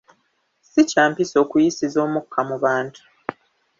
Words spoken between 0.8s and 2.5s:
kya mpisa okuyisiza omukka